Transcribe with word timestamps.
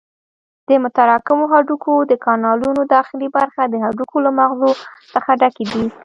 د 0.67 0.69
متراکمو 0.83 1.45
هډوکو 1.53 1.93
د 2.11 2.13
کانالونو 2.25 2.81
داخلي 2.95 3.27
برخه 3.37 3.61
د 3.67 3.73
هډوکو 3.83 4.17
له 4.25 4.31
مغزو 4.39 4.71
څخه 5.13 5.29
ډکې 5.41 5.65
دي. 5.71 5.85